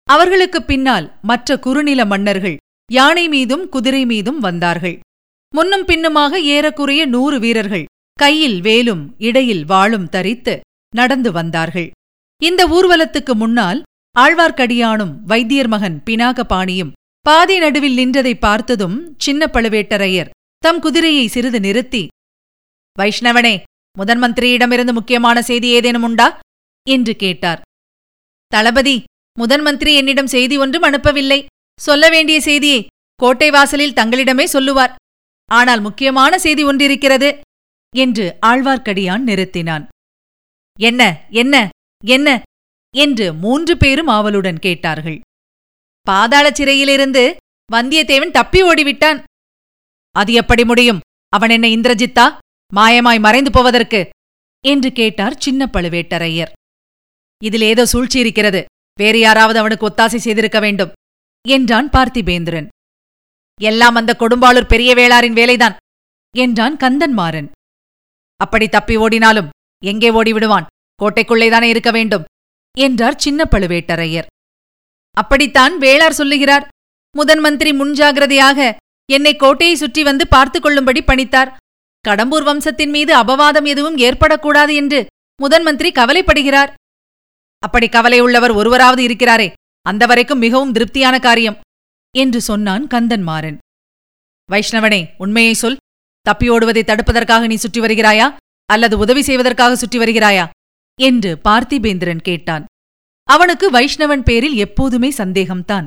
அவர்களுக்குப் 0.04 0.66
பின்னால் 0.66 1.18
மற்ற 1.22 1.58
குறுநில 1.58 2.04
மன்னர்கள் 2.04 2.56
யானை 2.92 3.28
மீதும் 3.28 3.68
குதிரை 3.68 4.06
மீதும் 4.06 4.40
வந்தார்கள். 4.40 5.00
முன்னும் 5.54 5.84
பின்னுமாக 5.84 6.40
ஏறக்குறைய 6.40 7.06
நூறு 7.06 7.40
வீரர்கள் 7.40 7.84
கையில் 8.12 8.60
வேலும் 8.60 9.14
இடையில் 9.18 9.64
வாளும் 9.64 10.08
தரித்து 10.08 10.60
நடந்து 10.94 11.32
வந்தார்கள். 11.32 11.90
இந்த 12.42 12.68
ஊர்வலத்துக்கு 12.68 13.34
முன்னால் 13.34 13.82
ஆழ்வார்க்கடியானும் 14.18 15.12
வைத்தியர் 15.24 15.68
மகன் 15.68 16.02
பினாகபாணியும் 16.10 16.92
பாதி 17.26 17.58
நடுவில் 17.58 17.96
நின்றதை 17.96 18.38
பார்த்ததும் 18.38 19.14
சின்ன 19.18 19.46
பழுவேட்டரையர் 19.52 20.30
தம் 20.58 20.80
குதிரையை 20.80 21.26
சிறிது 21.26 21.60
நிறுத்தி 21.60 22.08
வைஷ்ணவனே 22.98 23.62
முதன் 23.98 24.22
மந்திரியிடமிருந்து 24.22 24.92
முக்கியமான 24.92 25.42
செய்தி 25.42 25.68
ஏதேனும் 25.68 26.02
உண்டா? 26.02 26.40
என்று 26.90 27.16
கேட்டார். 27.16 27.60
தளபதி 28.46 29.02
முதன் 29.38 29.62
மந்திரி 29.62 29.94
என்னிடம் 29.94 30.26
செய்தி 30.26 30.58
ஒன்றும் 30.58 30.82
அனுப்பவில்லை. 30.82 31.46
சொல்ல 31.80 32.08
வேண்டிய 32.08 32.40
செய்தியை 32.40 32.86
கோட்டை 33.16 33.50
வாசலில் 33.50 33.92
தங்களிடமே 33.92 34.44
சொல்லுவார். 34.44 34.94
ஆனால் 35.50 35.80
முக்கியமான 35.80 36.38
செய்தி 36.38 36.64
ஒன்றிருக்கிறது 36.64 37.40
என்று 37.96 38.38
ஆழ்வார்க்கடியான் 38.46 39.26
நிறுத்தினான். 39.26 39.84
என்ன 40.78 41.24
என்ன 41.30 41.68
என்ன? 42.04 42.42
என்று 42.94 43.34
மூன்று 43.34 43.76
பேரும் 43.76 44.06
ஆவலுடன் 44.06 44.58
கேட்டார்கள். 44.58 45.20
பாதாள 46.06 46.46
சிறையிலிருந்து 46.50 47.36
வந்தியத்தேவன் 47.72 48.30
தப்பி 48.30 48.60
ஓடிவிட்டான். 48.62 49.20
அது 50.16 50.32
எப்படி 50.32 50.64
முடியும்? 50.64 51.02
அவன் 51.32 51.50
என்ன 51.50 51.66
இந்திரஜித்தா? 51.68 52.26
மாயமாய் 52.72 53.20
மறைந்து 53.20 53.50
போவதற்கு? 53.50 54.00
என்று 54.64 54.92
கேட்டார் 54.92 55.38
சின்ன 55.38 55.68
பழுவேட்டரையர். 55.72 56.52
இதில் 57.42 57.62
ஏதோ 57.62 57.86
சூழ்ச்சி 57.86 58.18
இருக்கிறது. 58.18 58.60
வேறு 58.98 59.18
யாராவது 59.18 59.58
அவனுக்கு 59.58 59.88
ஒத்தாசை 59.88 60.16
செய்திருக்க 60.16 60.58
வேண்டும் 60.60 60.92
என்றான் 61.48 61.88
பார்த்திபேந்திரன். 61.88 62.68
எல்லாம் 63.60 63.94
அந்த 63.94 64.16
கொடும்பாளூர் 64.18 64.70
பெரிய 64.72 64.90
வேளாரின் 64.94 65.38
வேலைதான் 65.40 65.76
என்றான் 66.34 66.76
கந்தன்மாறன். 66.76 67.48
அப்படி 68.40 68.68
தப்பி 68.68 68.94
ஓடினாலும் 68.96 69.50
எங்கே 69.82 70.10
ஓடிவிடுவான்? 70.10 70.68
கோட்டைக்குள்ளேதானே 71.00 71.68
இருக்க 71.68 71.90
வேண்டும் 71.90 72.24
என்றார் 72.76 73.18
சின்ன 73.18 73.44
பழுவேட்டரையர். 73.50 74.30
அப்படித்தான் 75.16 75.74
வேளார் 75.84 76.18
சொல்லுகிறார். 76.20 76.64
முதன் 77.14 77.42
மந்திரி 77.44 77.70
முன்ஜாகிரதையாக 77.80 78.58
என்னை 79.08 79.32
கோட்டையை 79.36 79.74
சுற்றி 79.80 80.02
வந்து 80.08 80.24
பார்த்து 80.34 80.58
கொள்ளும்படி 80.60 81.00
பணித்தார். 81.08 81.50
கடம்பூர் 82.04 82.46
வம்சத்தின் 82.48 82.92
மீது 82.96 83.12
அபவாதம் 83.22 83.66
எதுவும் 83.72 83.98
ஏற்படக்கூடாது 84.06 84.72
என்று 84.82 85.00
முதன் 85.40 85.64
மந்திரி 85.66 85.90
கவலைப்படுகிறார். 85.98 86.70
அப்படி 87.62 87.86
கவலை 87.88 88.18
உள்ளவர் 88.26 88.54
ஒருவராவது 88.60 89.02
இருக்கிறாரே 89.08 89.48
அந்த 89.86 90.02
வரைக்கும் 90.06 90.42
மிகவும் 90.44 90.74
திருப்தியான 90.76 91.14
காரியம் 91.26 91.60
என்று 92.14 92.40
சொன்னான் 92.48 92.84
கந்தன்மாறன் 92.94 93.58
வைஷ்ணவனே 94.48 95.00
உண்மையை 95.24 95.54
சொல். 95.62 95.78
தப்பியோடுவதை 96.26 96.82
தடுப்பதற்காக 96.86 97.46
நீ 97.50 97.56
சுற்றி 97.62 97.80
வருகிறாயா 97.84 98.26
அல்லது 98.68 98.94
உதவி 99.04 99.22
செய்வதற்காக 99.28 99.76
சுற்றி 99.76 99.98
வருகிறாயா 100.02 100.44
என்று 100.98 101.30
பார்த்திபேந்திரன் 101.46 102.26
கேட்டான். 102.28 102.64
அவனுக்கு 103.28 103.70
வைஷ்ணவன் 103.70 104.22
பேரில் 104.22 104.56
எப்போதுமே 104.56 105.10
சந்தேகம்தான். 105.10 105.86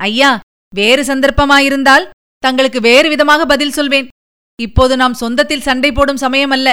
ஐயா 0.00 0.40
வேறு 0.74 1.02
சந்தர்ப்பமாயிருந்தால் 1.04 2.08
தங்களுக்கு 2.38 2.80
வேறு 2.80 3.08
விதமாக 3.08 3.42
பதில் 3.46 3.72
சொல்வேன். 3.72 4.08
இப்போது 4.62 4.96
நாம் 4.96 5.20
சொந்தத்தில் 5.20 5.66
சண்டை 5.68 5.92
போடும் 5.92 6.16
சமயமல்ல. 6.16 6.68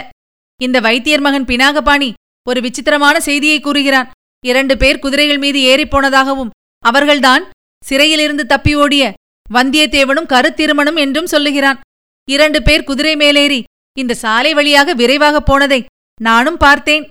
இந்த 0.61 0.79
வைத்தியர் 0.79 1.19
மகன் 1.19 1.45
பினாகபாணி 1.45 2.09
ஒரு 2.47 2.61
விசித்திரமான 2.61 3.19
செய்தியை 3.19 3.59
கூறுகிறான். 3.59 4.09
இரண்டு 4.45 4.77
பேர் 4.77 4.99
குதிரைகள் 4.99 5.37
மீது 5.37 5.59
ஏறிப்போனதாகவும் 5.71 6.53
அவர்கள்தான் 6.83 7.43
சிறையிலிருந்து 7.83 8.45
தப்பி 8.45 8.73
ஓடிய 8.75 9.13
வந்தியத்தேவனும் 9.53 10.31
கருத்திருமணும் 10.33 10.95
என்றும் 10.95 11.31
சொல்லுகிறான். 11.33 11.79
இரண்டு 12.27 12.59
பேர் 12.61 12.83
குதிரை 12.83 13.15
மேலேறி 13.15 13.63
இந்த 13.97 14.13
சாலை 14.13 14.53
வழியாக 14.53 14.93
விரைவாக 14.93 15.37
போனதை 15.41 15.85
நானும் 16.21 16.57
பார்த்தேன். 16.57 17.05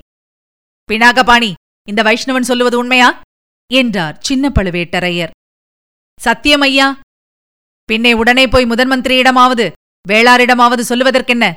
பினாகபாணி 0.88 1.53
இந்த 1.88 2.02
வைஷ்ணவன் 2.02 2.40
சொல்லுவது 2.40 2.78
உண்மையா? 2.78 3.21
என்றார் 3.73 4.18
சின்ன 4.21 4.52
பழுவேட்டரையர். 4.54 5.30
சத்தியம் 6.21 6.61
ஐயா. 6.61 7.00
பின்னே 7.85 8.12
உடனே 8.12 8.47
போய் 8.47 8.66
முதன் 8.66 8.90
மந்திரியிடமாவது 8.90 9.73
வேளாரிடமாவது 10.09 10.83
சொல்லுவதற்கென்ன? 10.88 11.57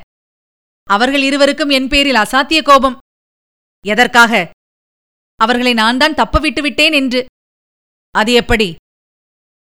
அவர்கள் 0.84 1.22
இருவருக்கும் 1.22 1.70
என் 1.70 1.88
பேரில் 1.88 2.16
அசாத்திய 2.16 2.62
கோபம். 2.64 2.98
எதற்காக? 3.86 4.50
அவர்களை 5.36 5.74
நான் 5.74 5.98
தான் 5.98 6.14
தப்ப 6.14 6.40
விட்டுவிட்டேன் 6.40 6.94
என்று. 6.94 7.26
அது 8.12 8.34
எப்படி? 8.34 8.76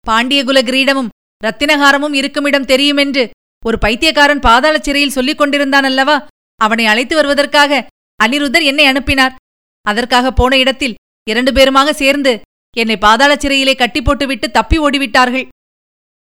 பாண்டியகுல 0.07 0.59
கிரீடமும் 0.63 1.09
ரத்தினகாரமும் 1.43 2.13
இருக்குமிடம் 2.13 2.65
தெரியுமென்று 2.65 3.29
ஒரு 3.65 3.77
பைத்தியக்காரன் 3.77 4.39
பாதாள 4.39 4.79
சிறையில் 4.79 5.11
சொல்லிக் 5.11 5.37
கொண்டிருந்தான் 5.37 5.83
அல்லவா? 5.83 6.27
அவனை 6.55 6.85
அழைத்து 6.85 7.15
வருவதற்காக 7.15 7.87
அனிருத்தர் 8.23 8.63
என்னை 8.63 8.85
அனுப்பினார். 8.85 9.35
அதற்காக 9.81 10.31
போன 10.31 10.57
இடத்தில் 10.57 10.97
இரண்டு 11.29 11.51
பேருமாக 11.51 11.89
சேர்ந்து 12.01 12.33
என்னை 12.77 12.97
பாதாள 12.97 13.31
சிறையிலே 13.35 13.73
கட்டி 13.75 14.01
போட்டுவிட்டு 14.01 14.47
தப்பி 14.51 14.77
ஓடிவிட்டார்கள். 14.79 15.47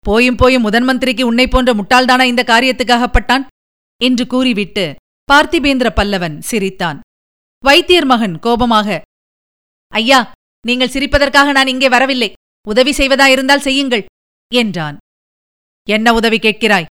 போயும் 0.05 0.39
போயும் 0.41 0.65
முதன் 0.65 0.83
மந்திரிக்கு 0.83 1.23
உன்னை 1.25 1.47
போன்ற 1.47 1.71
முட்டாள்தானா 1.73 2.25
இந்த 2.31 2.43
காரியத்துக்காகப்பட்டான்? 2.47 3.45
என்று 4.01 4.23
கூறிவிட்டு 4.27 4.85
பார்த்திபேந்திர 5.29 5.87
பல்லவன் 5.95 6.35
சிரித்தான். 6.49 6.99
வைத்தியர் 7.63 8.09
மகன் 8.11 8.35
கோபமாக 8.39 8.99
ஐயா 9.93 10.19
நீங்கள் 10.67 10.93
சிரிப்பதற்காக 10.93 11.51
நான் 11.51 11.71
இங்கே 11.73 11.89
வரவில்லை. 11.89 12.29
உதவி 12.67 12.91
செய்வதாயிருந்தால் 12.91 13.65
செய்யுங்கள் 13.67 14.03
என்றான். 14.51 14.97
என்ன 15.87 16.13
உதவி 16.13 16.37
கேட்கிறாய்? 16.37 16.87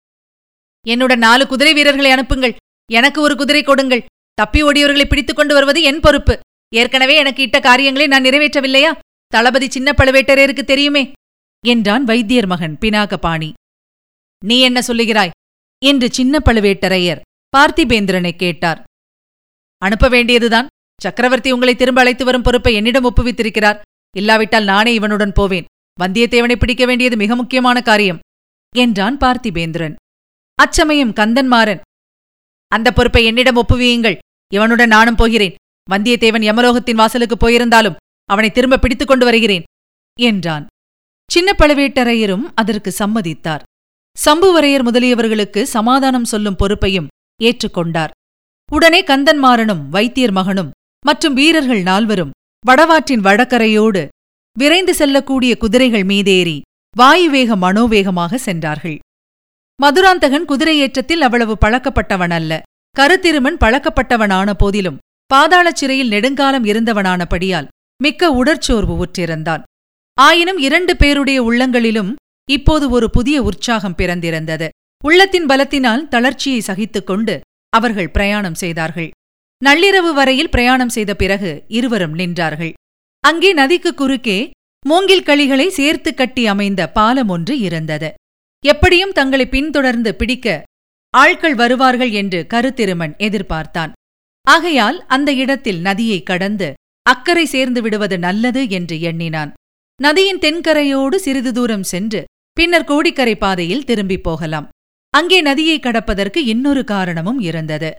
என்னுடன் 0.87 1.23
நாலு 1.27 1.45
குதிரை 1.47 1.73
வீரர்களை 1.75 2.11
அனுப்புங்கள். 2.11 2.57
எனக்கு 2.91 3.19
ஒரு 3.21 3.35
குதிரை 3.37 3.63
கொடுங்கள். 3.63 4.07
தப்பி 4.39 4.61
ஓடியவர்களை 4.63 5.07
பிடித்துக் 5.09 5.39
கொண்டு 5.39 5.55
வருவது 5.55 5.81
என் 5.83 6.01
பொறுப்பு. 6.01 6.35
ஏற்கனவே 6.75 7.17
எனக்கு 7.17 7.43
இட்ட 7.43 7.61
காரியங்களை 7.61 8.07
நான் 8.09 8.23
நிறைவேற்றவில்லையா? 8.23 8.99
தளபதி 9.27 9.71
சின்ன 9.71 9.95
பழுவேட்டரேருக்கு 9.97 10.65
தெரியுமே? 10.65 11.13
என்றான் 11.67 12.05
வைத்தியர் 12.05 12.47
மகன் 12.47 12.77
பினாகபாணி. 12.81 13.53
நீ 14.45 14.61
என்ன 14.61 14.81
சொல்லுகிறாய்? 14.81 15.31
என்று 15.85 16.13
சின்ன 16.13 16.39
பழுவேட்டரையர் 16.45 17.21
பார்த்திபேந்திரனை 17.57 18.37
கேட்டார். 18.37 18.83
அனுப்ப 19.79 20.09
வேண்டியதுதான். 20.09 20.67
சக்கரவர்த்தி 21.03 21.53
உங்களை 21.53 21.75
திரும்ப 21.75 22.01
அழைத்து 22.01 22.25
வரும் 22.25 22.43
பொறுப்பை 22.43 22.75
என்னிடம் 22.75 23.05
ஒப்புவித்திருக்கிறார். 23.05 23.81
இல்லாவிட்டால் 24.17 24.65
நானே 24.65 24.95
இவனுடன் 24.95 25.33
போவேன். 25.33 25.65
வந்தியத்தேவனை 26.01 26.57
பிடிக்க 26.57 26.87
வேண்டியது 26.87 27.17
மிக 27.17 27.35
முக்கியமான 27.35 27.81
காரியம் 27.81 28.19
என்றான் 28.77 29.17
பார்த்திபேந்திரன். 29.19 29.95
அச்சமயம் 30.55 31.13
கந்தன்மாறன் 31.13 31.81
அந்த 32.69 32.93
பொறுப்பை 32.93 33.25
என்னிடம் 33.25 33.57
ஒப்புவியுங்கள். 33.57 34.19
இவனுடன் 34.53 34.89
நானும் 34.89 35.15
போகிறேன். 35.15 35.55
வந்தியத்தேவன் 35.91 36.47
யமலோகத்தின் 36.49 36.95
வாசலுக்கு 36.95 37.37
போயிருந்தாலும் 37.37 37.97
அவனை 38.25 38.51
திரும்ப 38.51 38.79
பிடித்துக் 38.79 39.09
கொண்டு 39.09 39.25
வருகிறேன் 39.25 39.63
என்றான். 40.21 40.67
சின்ன 41.31 41.55
பழுவேட்டரையரும் 41.59 42.45
அதற்கு 42.55 42.95
சம்மதித்தார். 42.99 43.63
சம்புவரையர் 44.25 44.85
முதலியவர்களுக்கு 44.89 45.63
சமாதானம் 45.63 46.25
சொல்லும் 46.25 46.57
பொறுப்பையும் 46.57 47.09
ஏற்றுக்கொண்டார். 47.43 48.11
உடனே 48.73 49.03
கந்தன்மாறனும் 49.03 49.83
வைத்தியர் 49.89 50.33
மகனும் 50.33 50.71
மற்றும் 51.07 51.35
வீரர்கள் 51.35 51.83
நால்வரும் 51.83 52.35
வடவாற்றின் 52.65 53.25
வடக்கரையோடு 53.27 54.09
விரைந்து 54.59 54.95
செல்லக்கூடிய 54.95 55.57
குதிரைகள் 55.57 56.05
மீதேறி 56.05 56.61
வாயுவேக 56.97 57.57
மனோவேகமாக 57.65 58.35
சென்றார்கள். 58.35 58.99
மதுராந்தகன் 59.83 60.49
குதிரையேற்றத்தில் 60.49 61.25
அவ்வளவு 61.27 61.57
பழக்கப்பட்டவன் 61.61 62.31
அல்ல 62.31 62.63
கருத்திருமன் 62.97 63.61
பழக்கப்பட்டவனான 63.61 64.53
போதிலும் 64.53 64.99
பாதாளச் 65.35 65.79
சிறையில் 65.81 66.09
நெடுங்காலம் 66.09 66.65
இருந்தவனானபடியால் 66.65 67.69
மிக்க 68.03 68.31
உடற்சோர்வு 68.31 68.95
உற்றிருந்தான். 69.05 69.63
ஆயினும் 70.15 70.59
இரண்டு 70.59 70.97
பேருடைய 70.97 71.43
உள்ளங்களிலும் 71.43 72.15
இப்போது 72.51 72.91
ஒரு 72.91 73.11
புதிய 73.11 73.43
உற்சாகம் 73.43 73.95
பிறந்திருந்தது. 73.95 74.69
உள்ளத்தின் 75.05 75.47
பலத்தினால் 75.47 76.09
தளர்ச்சியை 76.09 76.61
சகித்துக் 76.61 77.07
கொண்டு 77.07 77.41
அவர்கள் 77.69 78.11
பிரயாணம் 78.11 78.55
செய்தார்கள். 78.55 79.11
நள்ளிரவு 79.65 80.13
வரையில் 80.15 80.49
பிரயாணம் 80.49 80.89
செய்த 80.89 81.15
பிறகு 81.15 81.65
இருவரும் 81.69 82.15
நின்றார்கள். 82.19 82.73
அங்கே 83.21 83.53
நதிக்கு 83.53 83.95
குறுக்கே 83.95 84.51
மூங்கில் 84.87 85.23
களிகளை 85.23 85.69
சேர்த்து 85.69 86.15
கட்டி 86.15 86.47
அமைந்த 86.47 86.91
பாலம் 86.91 87.29
ஒன்று 87.29 87.59
இருந்தது. 87.59 88.15
எப்படியும் 88.65 89.13
தங்களை 89.13 89.47
பின்தொடர்ந்து 89.49 90.15
பிடிக்க 90.15 90.63
ஆட்கள் 91.11 91.55
வருவார்கள் 91.55 92.11
என்று 92.11 92.47
கருத்திருமன் 92.55 93.15
எதிர்பார்த்தான். 93.19 93.93
ஆகையால் 94.47 94.99
அந்த 95.07 95.31
இடத்தில் 95.33 95.81
நதியை 95.81 96.23
கடந்து 96.23 96.73
அக்கறை 97.03 97.45
சேர்ந்து 97.45 97.83
விடுவது 97.83 98.19
நல்லது 98.19 98.63
என்று 98.69 99.01
எண்ணினான். 99.01 99.53
நதியின் 100.01 100.39
தென்கரையோடு 100.39 101.15
சிறிது 101.15 101.53
தூரம் 101.53 101.83
சென்று 101.83 102.25
பின்னர் 102.53 102.85
கோடிக்கரை 102.85 103.35
பாதையில் 103.37 103.85
திரும்பிப் 103.85 104.23
போகலாம். 104.23 104.69
அங்கே 105.15 105.41
நதியை 105.41 105.81
கடப்பதற்கு 105.81 106.37
இன்னொரு 106.37 106.85
காரணமும் 106.85 107.41
இருந்தது. 107.41 107.91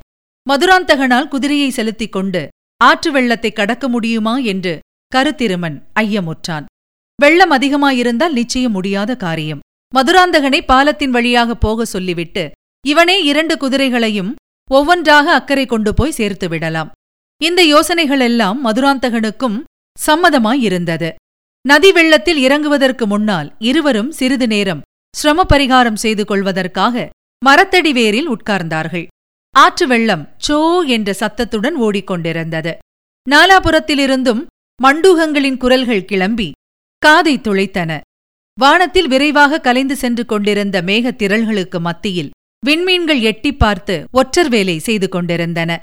மதுராந்தகனால் 0.50 1.27
குதிரையை 1.27 1.70
செலுத்திக் 1.70 2.12
கொண்டு 2.12 2.42
ஆற்று 2.82 3.12
வெள்ளத்தை 3.12 3.51
கடக்க 3.51 3.86
முடியுமா 3.88 4.38
என்று 4.51 4.74
கருத்திருமன் 5.16 5.77
ஐயமுற்றான். 6.00 6.66
வெள்ளம் 7.22 7.51
அதிகமாயிருந்தால் 7.51 8.36
நிச்சயம் 8.39 8.72
முடியாத 8.72 9.12
காரியம். 9.16 9.60
மதுராந்தகனை 9.94 10.60
பாலத்தின் 10.66 11.12
வழியாக 11.12 11.56
போக 11.56 11.86
சொல்லிவிட்டு 11.86 12.44
இவனே 12.86 13.24
இரண்டு 13.24 13.58
குதிரைகளையும் 13.58 14.32
ஒவ்வொன்றாக 14.72 15.34
அக்கறை 15.34 15.66
கொண்டு 15.66 15.94
போய் 15.94 16.12
சேர்த்து 16.12 16.50
விடலாம். 16.50 16.92
இந்த 17.42 17.62
யோசனைகளெல்லாம் 17.66 18.58
மதுராந்தகனுக்கும் 18.64 19.58
சம்மதமாயிருந்தது. 20.06 21.10
நதி 21.66 21.92
வெள்ளத்தில் 21.92 22.42
இறங்குவதற்கு 22.48 23.06
முன்னால் 23.06 23.56
இருவரும் 23.60 24.12
சிறிது 24.12 24.48
நேரம் 24.48 24.82
சிரம 25.18 25.44
பரிகாரம் 25.54 26.00
செய்து 26.04 26.26
கொள்வதற்காக 26.26 27.10
மரத்தடி 27.46 27.92
வேரில் 27.92 28.30
உட்கார்ந்தார்கள். 28.36 29.08
ஆற்று 29.56 29.88
வெள்ளம் 29.88 30.24
சோ 30.48 30.58
என்ற 30.88 31.14
சத்தத்துடன் 31.14 31.78
ஓடிக்கொண்டிருந்தது. 31.82 32.74
நாலாபுரத்திலிருந்தும் 33.30 34.42
மண்டூகங்களின் 34.84 35.58
குரல்கள் 35.58 36.06
கிளம்பி 36.06 36.52
காதை 36.98 37.36
துளைத்தன. 37.38 38.00
வானத்தில் 38.60 39.08
விரைவாக 39.08 39.60
கலைந்து 39.60 39.96
சென்று 39.96 40.26
கொண்டிருந்த 40.26 40.82
மேகத் 40.82 41.20
திரள்களுக்கு 41.22 41.80
மத்தியில் 41.80 42.32
விண்மீன்கள் 42.66 43.22
எட்டிப் 43.22 43.60
பார்த்து 43.60 44.06
ஒற்றர் 44.12 44.50
வேலை 44.50 44.80
செய்து 44.80 45.10
கொண்டிருந்தன. 45.10 45.80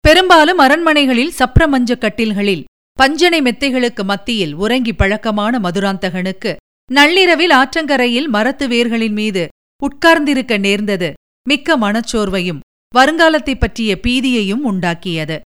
பெரும்பாலும் 0.00 0.58
அரண்மனைகளில் 0.58 1.32
சப்ரமஞ்ச 1.38 1.98
கட்டில்களில் 1.98 2.64
பஞ்சனை 2.92 3.40
மெத்தைகளுக்கு 3.42 4.02
மத்தியில் 4.04 4.54
உறங்கி 4.54 4.92
பழக்கமான 4.92 5.58
மதுராந்தகனுக்கு 5.58 6.56
நள்ளிரவில் 6.90 7.50
ஆற்றங்கரையில் 7.50 8.28
மரத்து 8.28 8.68
வேர்களின் 8.68 9.12
மீது 9.12 9.48
உட்கார்ந்திருக்க 9.82 10.58
நேர்ந்தது 10.58 11.12
மிக்க 11.48 11.78
மனச்சோர்வையும் 11.78 12.60
வருங்காலத்தைப் 12.94 13.60
பற்றிய 13.60 13.98
பீதியையும் 14.06 14.64
உண்டாக்கியது. 14.64 15.36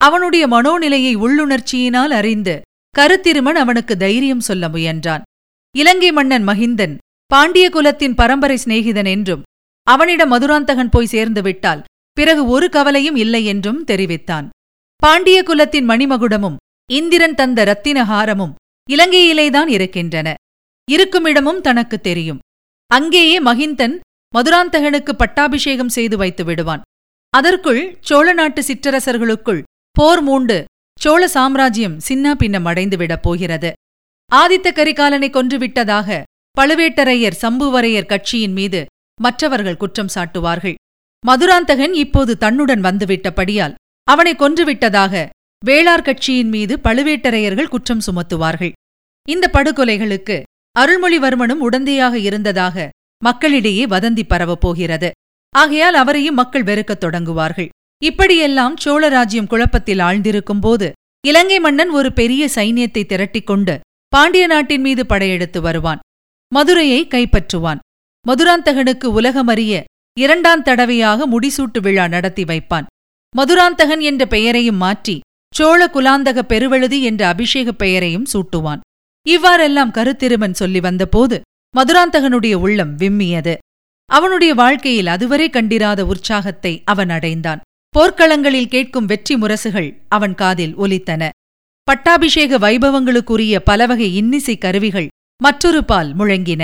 அவனுடைய 0.00 0.48
மனோநிலையை 0.48 1.14
உள்ளுணர்ச்சியினால் 1.16 2.12
அறிந்து 2.20 2.60
கருத்திருமன் 2.98 3.58
அவனுக்கு 3.64 3.96
தைரியம் 3.96 4.40
சொல்ல 4.40 4.68
முயன்றான். 4.68 5.22
இலங்கை 5.76 6.12
மன்னன் 6.12 6.48
மகிந்தன் 6.48 6.96
பாண்டிய 7.26 7.70
குலத்தின் 7.70 8.14
பரம்பரை 8.14 8.58
சிநேகிதன் 8.64 9.06
என்றும் 9.06 9.42
அவனிடம் 9.92 10.28
மதுராந்தகன் 10.28 10.88
போய் 10.88 11.12
சேர்ந்து 11.14 11.42
விட்டால் 11.42 11.84
பிறகு 12.12 12.42
ஒரு 12.46 12.66
கவலையும் 12.68 13.16
இல்லை 13.16 13.42
என்றும் 13.44 13.84
தெரிவித்தான். 13.84 14.46
பாண்டிய 14.96 15.38
குலத்தின் 15.42 15.88
மணிமகுடமும் 15.88 16.58
இந்திரன் 16.90 17.34
தந்த 17.34 17.64
ரத்தினஹாரமும் 17.70 18.54
இலங்கையிலேதான் 18.90 19.68
இருக்கின்றன. 19.68 20.28
இருக்குமிடமும் 20.90 21.60
தனக்கு 21.60 22.00
தெரியும். 22.00 22.38
அங்கேயே 22.90 23.38
மகிந்தன் 23.42 23.94
மதுராந்தகனுக்கு 24.34 25.12
பட்டாபிஷேகம் 25.12 25.88
செய்து 25.88 26.16
வைத்து 26.16 26.44
விடுவான். 26.44 26.82
அதற்குள் 27.30 27.82
சோழ 28.00 28.32
நாட்டு 28.32 28.60
சிற்றரசர்களுக்குள் 28.62 29.62
போர் 29.90 30.22
மூண்டு 30.22 30.64
சோழ 30.98 31.28
சாம்ராஜ்யம் 31.28 31.98
சின்ன 32.00 32.34
பின்னம் 32.34 32.66
அடைந்துவிடப் 32.66 33.22
போகிறது. 33.22 33.72
ஆதித்த 34.34 34.68
கரிகாலனை 34.72 35.28
கொன்றுவிட்டதாக 35.30 36.22
பழுவேட்டரையர் 36.56 37.40
சம்புவரையர் 37.42 38.10
கட்சியின் 38.12 38.52
மீது 38.52 38.80
மற்றவர்கள் 39.22 39.76
குற்றம் 39.76 40.12
சாட்டுவார்கள். 40.14 40.74
மதுராந்தகன் 41.26 41.94
இப்போது 41.94 42.38
தன்னுடன் 42.38 42.80
வந்துவிட்டபடியால் 42.80 43.74
அவனை 44.04 44.34
கொன்றுவிட்டதாக 44.34 45.28
வேளார் 45.66 46.02
கட்சியின் 46.02 46.48
மீது 46.48 46.76
பழுவேட்டரையர்கள் 46.84 47.68
குற்றம் 47.68 48.04
சுமத்துவார்கள். 48.06 48.72
இந்த 49.28 49.50
படுகொலைகளுக்கு 49.52 50.42
அருள்மொழிவர்மனும் 50.78 51.64
உடந்தையாக 51.70 52.14
இருந்ததாக 52.14 52.88
மக்களிடையே 53.24 53.84
வதந்தி 53.86 54.22
பரவப் 54.22 54.60
போகிறது. 54.60 55.10
ஆகையால் 55.56 55.94
அவரையும் 55.94 56.34
மக்கள் 56.34 56.62
வெறுக்கத் 56.62 57.02
தொடங்குவார்கள். 57.04 57.68
இப்படியெல்லாம் 58.02 58.76
சோழ 58.76 59.08
ராஜ்யம் 59.08 59.46
குழப்பத்தில் 59.46 59.98
ஆழ்ந்திருக்கும்போது 59.98 60.88
இலங்கை 61.26 61.60
மன்னன் 61.60 61.90
ஒரு 61.90 62.12
பெரிய 62.12 62.48
சைன்யத்தை 62.54 63.02
திரட்டிக் 63.04 63.46
கொண்டு 63.46 63.80
பாண்டிய 64.08 64.46
நாட்டின் 64.46 64.80
மீது 64.80 65.06
படையெடுத்து 65.06 65.60
வருவான். 65.60 65.98
மதுரையை 66.54 67.00
கைப்பற்றுவான். 67.06 67.78
மதுராந்தகனுக்கு 68.28 69.08
உலகமறிய 69.20 69.82
இரண்டாம் 70.20 70.62
தடவையாக 70.62 71.26
முடிசூட்டு 71.26 71.80
விழா 71.80 72.08
நடத்தி 72.08 72.44
வைப்பான். 72.44 72.86
மதுராந்தகன் 73.36 74.00
என்ற 74.00 74.26
பெயரையும் 74.26 74.76
மாற்றி 74.76 75.20
சோழ 75.54 75.80
குலாந்தக 75.86 76.38
பெருவழுதி 76.42 76.98
என்ற 77.00 77.22
அபிஷேக 77.26 77.72
பெயரையும் 77.72 78.26
சூட்டுவான். 78.32 78.80
இவ்வாறெல்லாம் 79.26 79.90
கருத்திருமன் 79.90 80.50
சொல்லி 80.50 80.80
வந்தபோது 80.80 81.40
மதுராந்தகனுடைய 81.74 82.54
உள்ளம் 82.54 82.98
விம்மியது. 82.98 83.54
அவனுடைய 84.06 84.54
வாழ்க்கையில் 84.54 85.06
அதுவரை 85.06 85.50
கண்டிராத 85.50 86.04
உற்சாகத்தை 86.04 86.82
அவன் 86.84 87.08
அடைந்தான். 87.08 87.60
போர்க்களங்களில் 87.98 88.68
கேட்கும் 88.68 89.06
வெற்றி 89.06 89.36
முரசுகள் 89.36 89.90
அவன் 90.08 90.34
காதில் 90.34 90.74
ஒலித்தன. 90.76 91.28
பட்டாபிஷேக 91.82 92.58
வைபவங்களுக்குரிய 92.58 93.56
பலவகை 93.58 94.16
இன்னிசை 94.16 94.58
கருவிகள் 94.58 95.08
மற்றொரு 95.42 95.84
பால் 95.84 96.10
முழங்கின. 96.16 96.62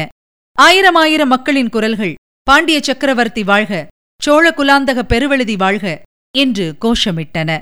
ஆயிரம் 0.58 0.94
ஆயிரம் 0.94 1.28
மக்களின் 1.28 1.68
குரல்கள். 1.68 2.14
பாண்டிய 2.42 2.80
சக்கரவர்த்தி 2.82 3.44
வாழ்க. 3.44 3.86
சோழ 4.22 4.50
குலாந்தக 4.50 5.02
பெருவெழுதி 5.02 5.56
வாழ்க 5.56 6.02
என்று 6.36 6.76
கோஷமிட்டன. 6.80 7.60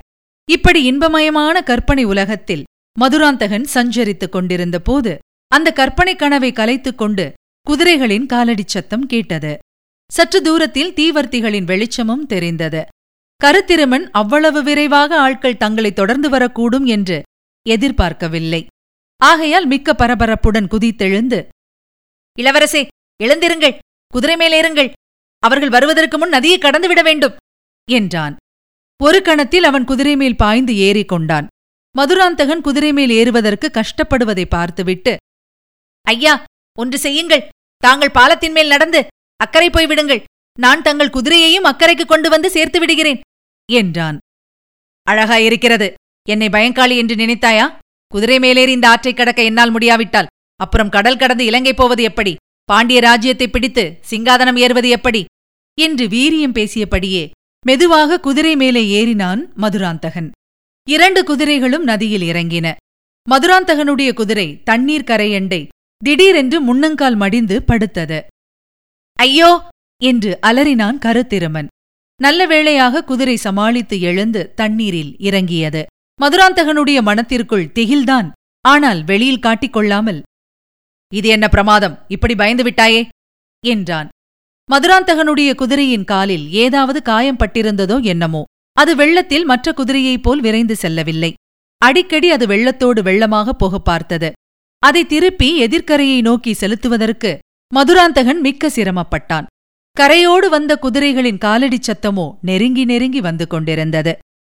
இப்படி 0.50 0.92
இன்பமயமான 0.92 1.62
கற்பனை 1.62 2.04
உலகத்தில் 2.04 2.64
மதுராந்தகன் 2.98 3.66
சஞ்சரித்துக் 3.74 4.28
கொண்டிருந்த 4.28 4.80
போது 4.80 5.18
அந்த 5.48 5.72
கற்பனை 5.72 6.16
கனவை 6.16 6.52
கலைத்துக் 6.52 6.98
கொண்டு 6.98 7.32
குதிரைகளின் 7.70 8.26
காலடிச் 8.26 8.68
சத்தம் 8.68 9.06
கேட்டது. 9.06 9.58
சற்று 10.12 10.42
தூரத்தில் 10.42 10.92
தீவர்த்திகளின் 10.92 11.64
வெளிச்சமும் 11.64 12.26
தெரிந்தது. 12.26 12.84
கருத்திருமன் 13.44 14.08
அவ்வளவு 14.12 14.62
விரைவாக 14.62 15.20
ஆட்கள் 15.20 15.56
தங்களை 15.56 15.92
தொடர்ந்து 15.92 16.30
வரக்கூடும் 16.30 16.84
என்று 16.84 17.22
எதிர்பார்க்கவில்லை. 17.68 18.66
ஆகையால் 19.16 19.66
மிக்க 19.66 19.92
பரபரப்புடன் 19.92 20.68
குதித்தெழுந்து 20.68 21.52
இளவரசே 22.40 22.86
எழுந்திருங்கள் 23.22 23.78
குதிரை 24.06 24.36
மேலேறுங்கள் 24.36 24.92
அவர்கள் 25.38 25.68
வருவதற்கு 25.68 26.18
முன் 26.18 26.28
நதியை 26.28 26.58
கடந்துவிட 26.58 27.02
வேண்டும் 27.02 27.36
என்றான். 27.90 28.36
ஒரு 29.02 29.22
கணத்தில் 29.22 29.64
அவன் 29.64 29.84
குதிரை 29.84 30.16
மேல் 30.16 30.36
பாய்ந்து 30.36 30.76
ஏறிக் 30.76 31.08
கொண்டான். 31.08 31.46
மதுராந்தகன் 31.98 32.60
குதிரை 32.60 32.92
மேல் 32.92 33.10
ஏறுவதற்கு 33.10 33.70
கஷ்டப்படுவதை 33.74 34.44
பார்த்துவிட்டு 34.44 35.16
ஐயா 36.02 36.44
ஒன்று 36.78 36.98
செய்யுங்கள். 36.98 37.48
தாங்கள் 37.76 38.10
பாலத்தின் 38.10 38.52
மேல் 38.52 38.68
நடந்து 38.68 39.06
அக்கறை 39.36 39.70
போய் 39.70 39.86
விடுங்கள். 39.86 40.22
நான் 40.58 40.82
தங்கள் 40.82 41.10
குதிரையையும் 41.10 41.64
அக்கறைக்கு 41.64 42.04
கொண்டு 42.04 42.30
வந்து 42.30 42.50
சேர்த்து 42.50 42.78
விடுகிறேன் 42.80 43.20
என்றான். 43.72 44.18
அழகா 45.02 45.36
இருக்கிறது 45.36 45.94
என்னை 46.28 46.48
பயங்காளி 46.48 46.96
என்று 46.96 47.14
நினைத்தாயா? 47.14 47.78
குதிரை 48.08 48.38
மேலேறி 48.38 48.72
இந்த 48.72 48.88
ஆற்றைக் 48.88 49.16
கடக்க 49.16 49.42
என்னால் 49.42 49.70
முடியாவிட்டால் 49.70 50.26
அப்புறம் 50.60 50.88
கடல் 50.88 51.16
கடந்து 51.16 51.44
இலங்கை 51.44 51.74
போவது 51.74 52.02
எப்படி? 52.02 52.34
பாண்டிய 52.64 53.00
ராஜ்யத்தை 53.00 53.48
பிடித்து 53.48 53.98
சிங்காதனம் 54.10 54.58
ஏறுவது 54.58 54.88
எப்படி? 54.88 55.24
என்று 55.78 56.06
வீரியம் 56.06 56.56
பேசியபடியே 56.58 57.30
மெதுவாக 57.66 58.20
குதிரை 58.20 58.56
மேலே 58.56 58.82
ஏறினான் 58.94 59.40
மதுராந்தகன். 59.54 60.30
இரண்டு 60.88 61.24
குதிரைகளும் 61.24 61.82
நதியில் 61.82 62.22
இறங்கின. 62.22 62.66
மதுராந்தகனுடைய 63.30 64.12
குதிரை 64.12 64.62
தண்ணீர் 64.62 65.08
கரையண்டை 65.10 65.68
திடீரென்று 66.04 66.58
முன்னங்கால் 66.60 67.16
மடிந்து 67.16 67.62
படுத்தது. 67.66 68.18
ஐயோ! 69.18 69.50
என்று 70.02 70.38
அலறினான் 70.46 70.98
கருத்திருமன். 70.98 71.66
நல்ல 72.20 72.46
வேளையாக 72.46 73.04
குதிரை 73.04 73.36
சமாளித்து 73.36 74.00
எழுந்து 74.00 74.52
தண்ணீரில் 74.54 75.16
இறங்கியது. 75.18 75.82
மதுராந்தகனுடைய 76.20 77.02
மனத்திற்குள் 77.02 77.70
திகில்தான். 77.74 78.28
ஆனால் 78.64 79.04
வெளியில் 79.04 79.44
காட்டிக்கொள்ளாமல் 79.46 80.22
இது 81.12 81.28
என்ன 81.28 81.48
பிரமாதம்? 81.48 81.98
இப்படி 82.08 82.34
பயந்து 82.34 82.62
விட்டாயே? 82.62 83.08
என்றான். 83.64 84.08
மதுராந்தகனுடைய 84.70 85.54
குதிரையின் 85.54 86.04
காலில் 86.04 86.52
ஏதாவது 86.52 87.02
காயம் 87.02 87.36
பட்டிருந்ததோ 87.36 88.02
என்னமோ 88.02 88.44
அது 88.72 88.96
வெள்ளத்தில் 88.96 89.44
மற்ற 89.44 89.72
குதிரையைப் 89.72 90.22
போல் 90.22 90.40
விரைந்து 90.40 90.76
செல்லவில்லை. 90.76 91.34
அடிக்கடி 91.78 92.30
அது 92.30 92.46
வெள்ளத்தோடு 92.46 93.00
வெள்ளமாக 93.02 93.48
போக 93.50 93.78
பார்த்தது. 93.78 94.32
அதை 94.78 95.06
திருப்பி 95.06 95.64
எதிர்க்கரையை 95.66 96.20
நோக்கி 96.20 96.52
செலுத்துவதற்கு 96.52 97.38
மதுராந்தகன் 97.74 98.40
மிக்க 98.40 98.68
சிரமப்பட்டான். 98.68 99.46
கரையோடு 100.00 100.48
வந்த 100.50 100.78
குதிரைகளின் 100.82 101.38
காலடிச் 101.44 101.90
சத்தமோ 101.90 102.38
நெருங்கி 102.40 102.84
நெருங்கி 102.84 103.20
வந்து 103.20 103.46
கொண்டிருந்தது. 103.46 104.18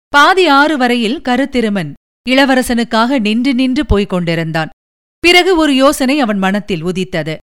பாதி 0.10 0.48
ஆறு 0.48 0.78
வரையில் 0.78 1.22
கருத்திருமன் 1.22 1.94
இளவரசனுக்காக 2.30 3.20
நின்று 3.20 3.54
நின்று 3.54 3.86
போய்க் 3.86 4.10
கொண்டிருந்தான். 4.10 4.70
பிறகு 5.26 5.58
ஒரு 5.58 5.76
யோசனை 5.76 6.20
அவன் 6.20 6.38
மனத்தில் 6.38 6.82
உதித்தது. 6.82 7.38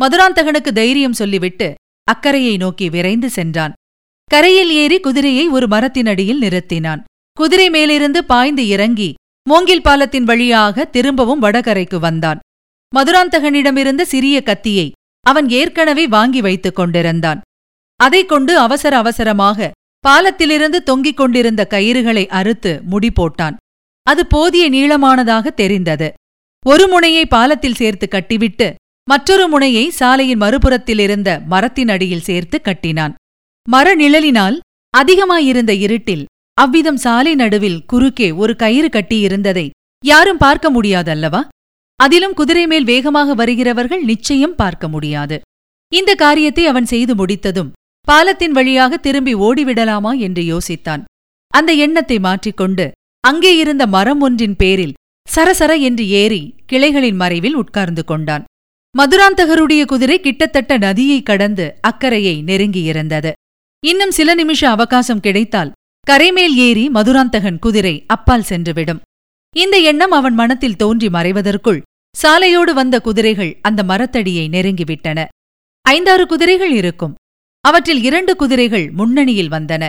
மதுராந்தகனுக்கு 0.00 0.72
தைரியம் 0.72 1.12
சொல்லிவிட்டு 1.12 1.74
அக்கரையை 2.04 2.56
நோக்கி 2.56 2.88
விரைந்து 2.88 3.30
சென்றான். 3.30 3.72
கரையில் 4.30 4.70
ஏறி 4.70 5.00
குதிரையை 5.00 5.48
ஒரு 5.48 5.66
மரத்தினடியில் 5.66 6.40
நிறுத்தினான். 6.40 7.02
குதிரை 7.32 7.70
மேலிருந்து 7.70 8.24
பாய்ந்து 8.24 8.66
இறங்கி 8.66 9.14
மூங்கில் 9.48 9.82
பாலத்தின் 9.82 10.24
வழியாக 10.24 10.84
திரும்பவும் 10.84 11.42
வடகரைக்கு 11.42 11.98
வந்தான். 11.98 12.38
மதுராந்தகனிடமிருந்த 12.96 14.02
சிறிய 14.02 14.42
கத்தியை 14.42 14.92
அவன் 15.26 15.48
ஏற்கனவே 15.48 16.06
வாங்கி 16.06 16.40
வைத்துக் 16.40 16.74
கொண்டிருந்தான். 16.74 17.40
அதைக் 17.96 18.28
கொண்டு 18.28 18.58
அவசர 18.58 18.96
அவசரமாக 18.96 19.70
பாலத்திலிருந்து 20.08 20.82
தொங்கிக் 20.82 21.16
கொண்டிருந்த 21.16 21.66
கயிறுகளை 21.70 22.26
அறுத்து 22.26 22.80
முடி 22.84 23.10
போட்டான். 23.10 23.56
அது 24.02 24.26
போதிய 24.26 24.70
நீளமானதாக 24.70 25.48
தெரிந்தது. 25.48 26.12
ஒரு 26.64 26.84
முனையை 26.88 27.24
பாலத்தில் 27.26 27.78
சேர்த்து 27.80 28.06
கட்டிவிட்டு 28.08 28.68
மற்றொரு 29.08 29.44
முனையை 29.48 29.84
சாலையின் 29.90 30.42
மறுபுறத்தில் 30.42 31.00
இருந்த 31.04 31.30
மரத்தின் 31.52 31.90
அடியில் 31.94 32.26
சேர்த்து 32.28 32.56
கட்டினான். 32.60 33.14
மர 33.66 33.94
நிழலினால் 33.94 34.56
அதிகமாயிருந்த 34.94 35.72
இருட்டில் 35.84 36.24
அவ்விதம் 36.58 37.00
சாலை 37.04 37.32
நடுவில் 37.34 37.82
குறுக்கே 37.92 38.28
ஒரு 38.34 38.52
கயிறு 38.56 38.88
கட்டியிருந்ததை 38.88 39.66
யாரும் 40.04 40.42
பார்க்க 40.44 40.66
முடியாதல்லவா? 40.70 41.42
அதிலும் 42.00 42.36
குதிரை 42.40 42.64
மேல் 42.66 42.88
வேகமாக 42.92 43.34
வருகிறவர்கள் 43.34 44.02
நிச்சயம் 44.02 44.56
பார்க்க 44.56 44.84
முடியாது. 44.88 45.36
இந்த 45.92 46.10
காரியத்தை 46.14 46.64
அவன் 46.66 46.90
செய்து 46.92 47.14
முடித்ததும் 47.14 47.72
பாலத்தின் 48.08 48.54
வழியாக 48.58 48.96
திரும்பி 48.96 49.34
ஓடிவிடலாமா 49.46 50.12
என்று 50.18 50.42
யோசித்தான். 50.52 51.02
அந்த 51.52 51.70
எண்ணத்தை 51.84 52.16
மாற்றிக்கொண்டு 52.20 52.86
அங்கே 53.24 53.52
இருந்த 53.56 53.84
மரம் 53.86 54.22
ஒன்றின் 54.26 54.56
பேரில் 54.56 54.96
சரசர 55.34 55.72
என்று 55.80 56.08
ஏறி 56.08 56.42
கிளைகளின் 56.66 57.16
மறைவில் 57.16 57.54
உட்கார்ந்து 57.54 58.04
கொண்டான். 58.04 58.44
மதுராந்தகருடைய 58.94 59.82
குதிரை 59.84 60.20
கிட்டத்தட்ட 60.20 60.72
நதியை 60.76 61.22
கடந்து 61.22 61.66
அக்கறையை 61.80 62.34
நெருங்கியிருந்தது 62.46 63.30
இன்னும் 63.86 64.10
சில 64.10 64.34
நிமிஷ 64.34 64.60
அவகாசம் 64.68 65.20
கிடைத்தால் 65.20 65.72
கரைமேல் 66.10 66.54
ஏறி 66.66 66.84
மதுராந்தகன் 66.88 67.58
குதிரை 67.58 68.04
அப்பால் 68.06 68.46
சென்றுவிடும். 68.48 69.00
இந்த 69.56 69.76
எண்ணம் 69.78 70.10
அவன் 70.10 70.34
மனத்தில் 70.34 70.76
தோன்றி 70.76 71.08
மறைவதற்குள் 71.08 71.80
சாலையோடு 72.14 72.72
வந்த 72.72 73.00
குதிரைகள் 73.00 73.52
அந்த 73.62 73.80
மரத்தடியை 73.82 74.44
நெருங்கிவிட்டன. 74.48 75.24
ஐந்தாறு 75.86 76.26
குதிரைகள் 76.26 76.72
இருக்கும். 76.72 77.14
அவற்றில் 77.60 78.02
இரண்டு 78.02 78.36
குதிரைகள் 78.36 78.90
முன்னணியில் 78.90 79.50
வந்தன. 79.50 79.84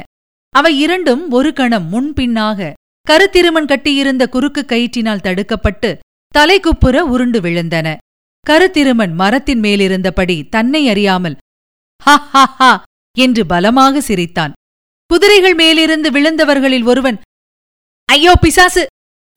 அவை 0.56 0.80
இரண்டும் 0.80 1.30
ஒரு 1.30 1.54
கணம் 1.54 1.90
முன்பின்னாக 1.90 2.74
கருத்திருமன் 3.10 3.66
கட்டியிருந்த 3.66 4.28
குறுக்கு 4.28 4.66
கயிற்றினால் 4.68 5.24
தடுக்கப்பட்டு 5.24 5.98
தலைக்குப்புற 6.36 7.00
உருண்டு 7.00 7.39
விழுந்தன. 7.42 7.98
கருத்திருமன் 8.50 9.13
மரத்தின் 9.13 9.60
மேலிருந்தபடி 9.60 10.50
தன்னை 10.50 10.89
அறியாமல் 10.89 11.38
ஹா 12.04 12.16
ஹா 12.18 12.46
ஹா 12.46 12.84
என்று 13.18 13.46
பலமாக 13.46 14.02
சிரித்தான். 14.02 14.54
குதிரைகள் 15.06 15.54
மேலிருந்து 15.54 16.12
விழுந்தவர்களில் 16.12 16.86
ஒருவன் 16.86 17.18
ஐயோ 18.06 18.36
பிசாசு 18.36 18.86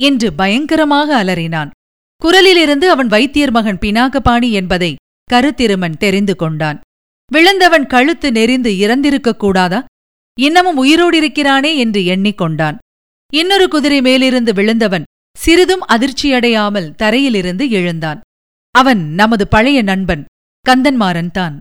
என்று 0.02 0.33
பயங்கரமாக 0.33 1.24
அலறினான். 1.24 1.70
குரலிலிருந்து 2.16 2.90
அவன் 2.90 3.07
வைத்தியர் 3.07 3.50
மகன் 3.50 3.79
பினாகபாணி 3.79 4.50
என்பதை 4.50 4.94
கருத்திருமன் 5.33 5.96
தெரிந்து 5.96 6.37
கொண்டான். 6.37 6.81
விழுந்தவன் 7.33 7.87
கழுத்து 7.87 8.33
நெறிந்து 8.33 8.70
இறந்திருக்கக் 8.70 9.37
கூடாதா 9.37 9.85
இன்னமும் 10.40 10.85
உயிரோடிருக்கிறானே 10.85 11.76
என்று 11.76 12.00
எண்ணிக்கொண்டான். 12.00 12.76
இன்னொரு 13.32 13.68
குதிரை 13.68 14.00
மேலிருந்து 14.00 14.52
விழுந்தவன் 14.52 15.02
சிறிதும் 15.36 15.80
அதிர்ச்சியடையாமல் 15.88 16.94
தரையிலிருந்து 16.94 17.70
எழுந்தான். 17.70 18.20
அவன் 18.70 19.14
நமது 19.14 19.48
பழைய 19.48 19.82
நண்பன் 19.82 20.24
கந்தன்மாறன் 20.70 21.30
தான். 21.30 21.58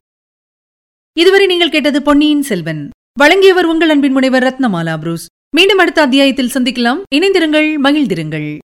இதுவரை 1.14 1.46
நீங்கள் 1.46 1.70
கேட்டது 1.70 2.02
பொன்னியின் 2.02 2.42
செல்வன். 2.42 2.90
வழங்கியவர் 3.20 3.66
உங்கள் 3.66 3.90
அன்பின் 3.90 4.12
முனைவர் 4.12 4.44
ரத்னமாலா 4.44 4.98
புரூஸ். 4.98 5.26
மீண்டும் 5.56 5.78
அடுத்த 5.78 6.02
அத்தியாயத்தில் 6.02 6.52
சந்திக்கலாம். 6.54 7.02
இணைந்திருங்கள் 7.16 7.76
மகிழ்ந்திருங்கள். 7.84 8.58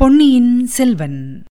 பொன்னியின் 0.00 0.66
செல்வன். 0.66 1.44